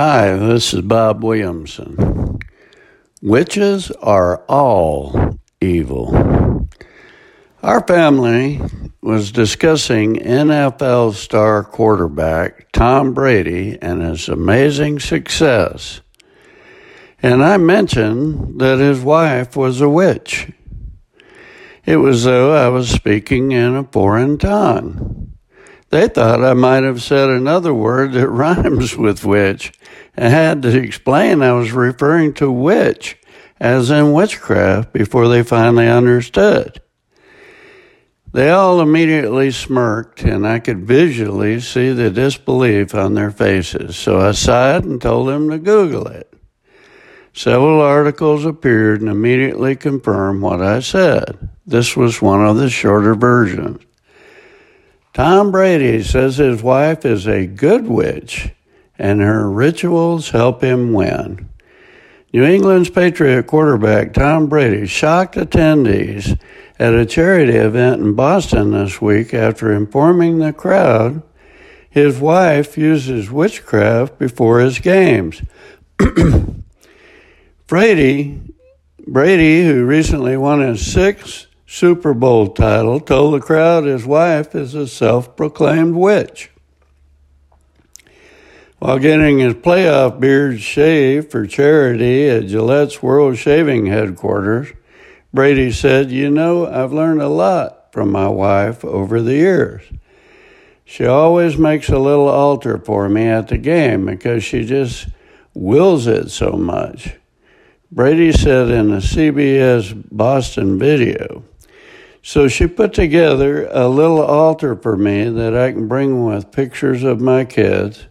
[0.00, 2.38] Hi, this is Bob Williamson.
[3.20, 6.68] Witches are all evil.
[7.64, 8.60] Our family
[9.02, 16.00] was discussing NFL star quarterback Tom Brady and his amazing success.
[17.20, 20.52] And I mentioned that his wife was a witch.
[21.84, 25.32] It was though I was speaking in a foreign tongue.
[25.90, 29.72] They thought I might have said another word that rhymes with witch
[30.18, 33.16] and had to explain I was referring to witch,
[33.60, 36.82] as in witchcraft, before they finally understood.
[38.32, 44.18] They all immediately smirked, and I could visually see the disbelief on their faces, so
[44.18, 46.34] I sighed and told them to Google it.
[47.32, 51.48] Several articles appeared and immediately confirmed what I said.
[51.64, 53.84] This was one of the shorter versions.
[55.14, 58.50] Tom Brady says his wife is a good witch
[58.98, 61.48] and her rituals help him win.
[62.32, 66.38] New England's Patriot quarterback Tom Brady shocked attendees
[66.78, 71.22] at a charity event in Boston this week after informing the crowd
[71.90, 75.42] his wife uses witchcraft before his games.
[77.66, 78.40] Brady,
[79.06, 84.74] Brady, who recently won his sixth Super Bowl title, told the crowd his wife is
[84.74, 86.50] a self proclaimed witch.
[88.78, 94.68] While getting his playoff beard shaved for charity at Gillette's World Shaving Headquarters,
[95.34, 99.82] Brady said, You know, I've learned a lot from my wife over the years.
[100.84, 105.08] She always makes a little altar for me at the game because she just
[105.54, 107.16] wills it so much.
[107.90, 111.42] Brady said in a CBS Boston video.
[112.22, 117.02] So she put together a little altar for me that I can bring with pictures
[117.02, 118.06] of my kids.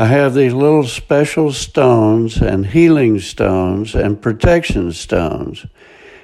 [0.00, 5.66] I have these little special stones and healing stones and protection stones.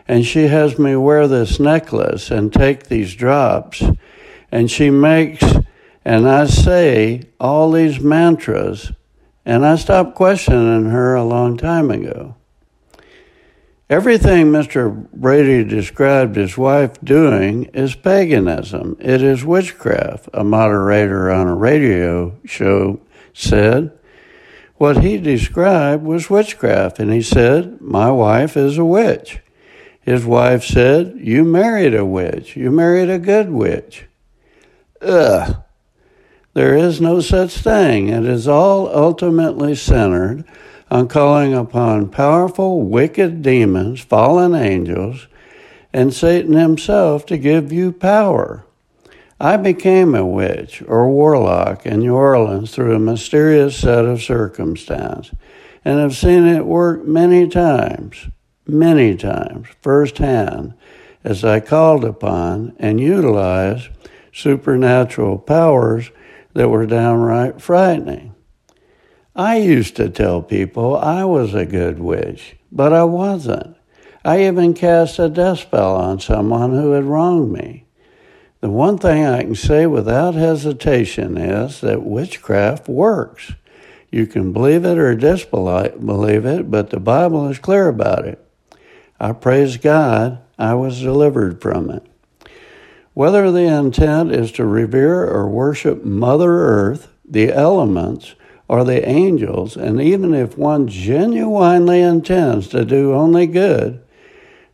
[0.09, 3.83] And she has me wear this necklace and take these drops.
[4.51, 5.45] And she makes,
[6.07, 8.93] and I say all these mantras.
[9.45, 12.35] And I stopped questioning her a long time ago.
[13.91, 15.07] Everything Mr.
[15.13, 18.97] Brady described his wife doing is paganism.
[19.01, 23.01] It is witchcraft, a moderator on a radio show
[23.37, 23.93] said.
[24.77, 29.41] What he described was witchcraft, and he said, My wife is a witch.
[30.01, 32.57] His wife said, You married a witch.
[32.57, 34.07] You married a good witch.
[35.01, 35.63] Ugh.
[36.53, 38.09] There is no such thing.
[38.09, 40.45] It is all ultimately centered
[40.91, 45.27] on calling upon powerful, wicked demons, fallen angels,
[45.93, 48.66] and Satan himself to give you power.
[49.39, 55.31] I became a witch or warlock in New Orleans through a mysterious set of circumstance
[55.85, 58.29] and have seen it work many times,
[58.67, 60.73] many times, firsthand,
[61.23, 63.91] as I called upon and utilized
[64.33, 66.11] supernatural powers
[66.55, 68.35] that were downright frightening.
[69.35, 73.77] I used to tell people I was a good witch, but I wasn't.
[74.25, 77.86] I even cast a death spell on someone who had wronged me.
[78.67, 83.53] The one thing I can say without hesitation is that witchcraft works.
[84.11, 88.45] You can believe it or disbelieve it, but the Bible is clear about it.
[89.21, 92.05] I praise God I was delivered from it.
[93.15, 98.35] Whether the intent is to revere or worship Mother Earth, the elements,
[98.67, 104.03] or the angels, and even if one genuinely intends to do only good,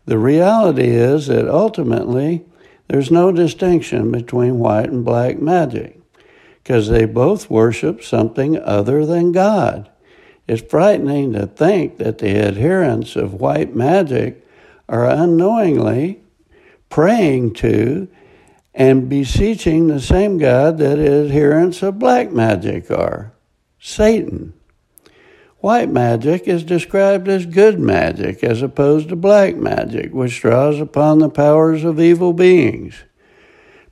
[0.06, 2.46] the reality is that ultimately
[2.88, 6.00] there's no distinction between white and black magic
[6.62, 9.90] because they both worship something other than God.
[10.46, 14.46] It's frightening to think that the adherents of white magic
[14.88, 16.22] are unknowingly
[16.88, 18.08] praying to
[18.74, 23.32] and beseeching the same God that adherents of black magic are.
[23.78, 24.54] Satan.
[25.62, 31.20] White magic is described as good magic as opposed to black magic, which draws upon
[31.20, 33.04] the powers of evil beings.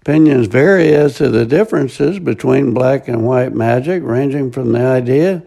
[0.00, 5.44] Opinions vary as to the differences between black and white magic, ranging from the idea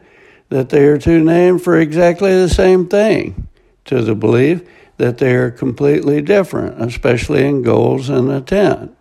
[0.47, 3.49] that they are two named for exactly the same thing
[3.83, 4.65] to the belief
[4.95, 8.95] that they are completely different, especially in goals and intent.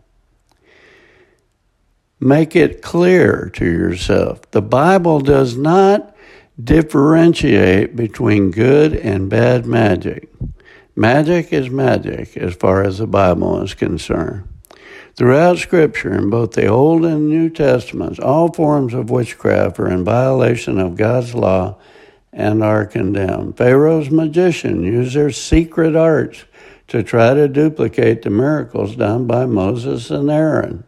[2.18, 4.50] Make it clear to yourself.
[4.50, 6.11] The Bible does not
[6.62, 10.30] differentiate between good and bad magic.
[10.94, 14.46] Magic is magic as far as the Bible is concerned.
[15.14, 20.04] Throughout Scripture, in both the Old and New Testaments, all forms of witchcraft are in
[20.04, 21.78] violation of God's law
[22.32, 23.56] and are condemned.
[23.56, 26.44] Pharaoh's magicians used their secret arts
[26.88, 30.84] to try to duplicate the miracles done by Moses and Aaron.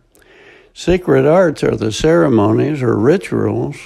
[0.73, 3.77] Secret arts are the ceremonies or rituals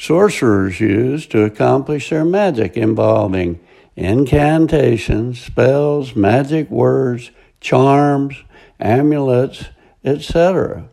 [0.00, 3.60] sorcerers use to accomplish their magic involving
[3.96, 7.30] incantations, spells, magic words,
[7.60, 8.34] charms,
[8.80, 9.66] amulets,
[10.02, 10.88] etc.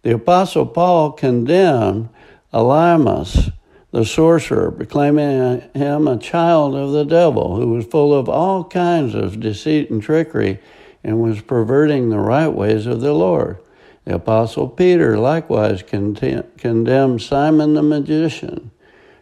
[0.00, 2.08] The Apostle Paul condemned
[2.54, 3.52] Elymas,
[3.90, 9.14] the sorcerer, proclaiming him a child of the devil who was full of all kinds
[9.14, 10.58] of deceit and trickery
[11.04, 13.58] and was perverting the right ways of the Lord.
[14.04, 18.72] The Apostle Peter likewise condemned Simon the magician.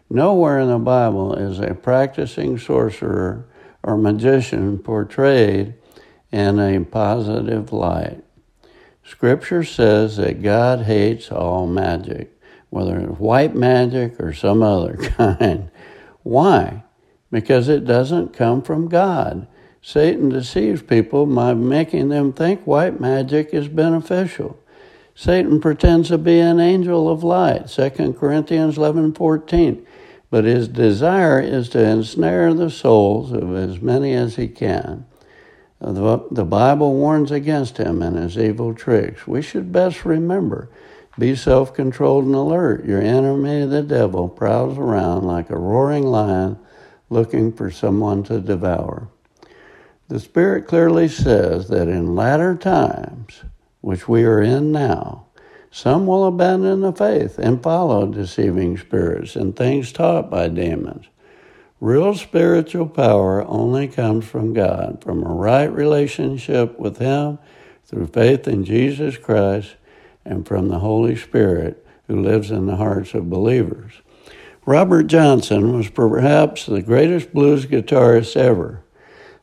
[0.09, 3.47] Nowhere in the Bible is a practicing sorcerer
[3.83, 5.75] or magician portrayed
[6.33, 8.23] in a positive light.
[9.05, 12.33] Scripture says that God hates all magic,
[12.71, 15.71] whether it's white magic or some other kind.
[16.23, 16.85] Why?
[17.31, 19.47] Because it doesn't come from God.
[19.83, 24.60] Satan deceives people by making them think white magic is beneficial.
[25.21, 29.87] Satan pretends to be an angel of light, 2 Corinthians 11 14.
[30.31, 35.05] But his desire is to ensnare the souls of as many as he can.
[35.79, 39.27] The Bible warns against him and his evil tricks.
[39.27, 40.71] We should best remember
[41.19, 42.87] be self controlled and alert.
[42.87, 46.59] Your enemy, the devil, prowls around like a roaring lion
[47.11, 49.09] looking for someone to devour.
[50.09, 53.43] The Spirit clearly says that in latter times,
[53.81, 55.27] which we are in now,
[55.71, 61.07] some will abandon the faith and follow deceiving spirits and things taught by demons.
[61.81, 67.39] Real spiritual power only comes from God, from a right relationship with Him
[67.87, 69.77] through faith in Jesus Christ
[70.25, 73.93] and from the Holy Spirit who lives in the hearts of believers.
[74.67, 78.83] Robert Johnson was perhaps the greatest blues guitarist ever.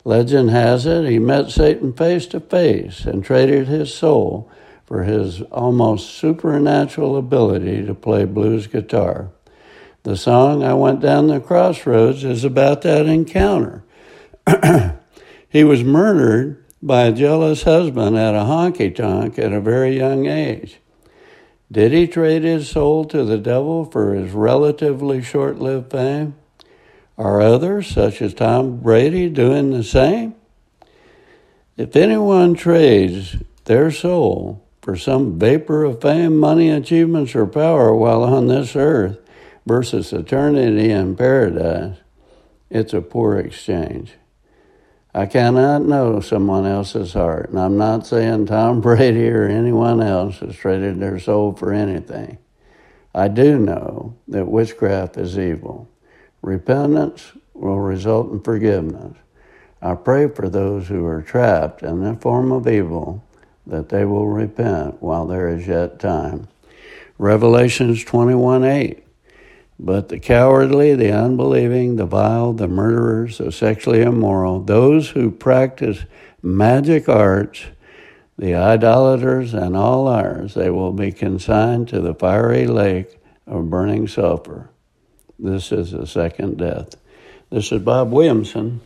[0.07, 4.49] Legend has it he met Satan face to face and traded his soul
[4.85, 9.31] for his almost supernatural ability to play blues guitar.
[10.03, 13.83] The song I Went Down the Crossroads is about that encounter.
[15.49, 20.25] he was murdered by a jealous husband at a honky tonk at a very young
[20.25, 20.79] age.
[21.69, 26.35] Did he trade his soul to the devil for his relatively short lived fame?
[27.17, 30.35] Are others, such as Tom Brady, doing the same?
[31.75, 38.23] If anyone trades their soul for some vapor of fame, money, achievements, or power while
[38.23, 39.19] on this earth
[39.65, 41.97] versus eternity in paradise,
[42.69, 44.13] it's a poor exchange.
[45.13, 50.37] I cannot know someone else's heart, and I'm not saying Tom Brady or anyone else
[50.39, 52.37] has traded their soul for anything.
[53.15, 55.89] I do know that witchcraft is evil.
[56.47, 59.17] Repentance will result in forgiveness.
[59.81, 63.21] I pray for those who are trapped in the form of evil
[63.65, 66.47] that they will repent while there is yet time.
[67.17, 69.03] Revelations 21 8.
[69.77, 76.05] But the cowardly, the unbelieving, the vile, the murderers, the sexually immoral, those who practice
[76.41, 77.65] magic arts,
[78.37, 84.07] the idolaters, and all liars, they will be consigned to the fiery lake of burning
[84.07, 84.69] sulfur.
[85.39, 86.95] This is the second death.
[87.49, 88.81] This is Bob Williamson.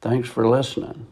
[0.00, 1.06] Thanks for listening.